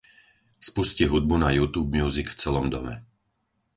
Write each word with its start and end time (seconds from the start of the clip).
Spusti 0.69 1.05
hudbu 1.07 1.35
na 1.37 1.49
youtube 1.57 1.91
music 1.97 2.27
v 2.33 2.39
celom 2.43 2.67
dome. 2.73 2.95